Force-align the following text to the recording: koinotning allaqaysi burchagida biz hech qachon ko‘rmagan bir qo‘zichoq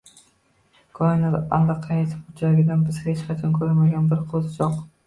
koinotning 0.99 1.45
allaqaysi 1.59 2.19
burchagida 2.25 2.81
biz 2.89 3.01
hech 3.07 3.25
qachon 3.33 3.57
ko‘rmagan 3.61 4.15
bir 4.17 4.31
qo‘zichoq 4.35 4.87